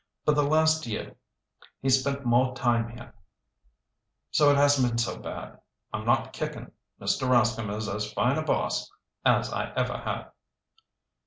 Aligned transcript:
But 0.25 0.33
the 0.33 0.41
last 0.41 0.87
year 0.87 1.15
he's 1.79 1.99
spent 1.99 2.25
more 2.25 2.55
time 2.55 2.89
here 2.89 3.13
so 4.31 4.49
it 4.49 4.55
hasn't 4.57 4.87
been 4.89 4.97
so 4.97 5.19
bad. 5.19 5.59
I'm 5.93 6.07
not 6.07 6.33
kickin'. 6.33 6.71
Mr. 6.99 7.29
Rascomb 7.29 7.69
is 7.77 7.87
as 7.87 8.11
fine 8.11 8.39
a 8.39 8.41
boss 8.43 8.89
as 9.23 9.53
I 9.53 9.71
ever 9.75 9.97
had." 9.99 10.31